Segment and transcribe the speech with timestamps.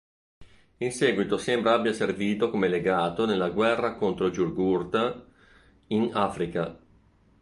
[0.77, 5.27] In seguito sembra abbia servito come legato nella guerra contro Giugurta
[5.89, 6.75] in Africa.